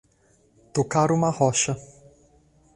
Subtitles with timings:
[0.73, 1.77] Tocar uma rocha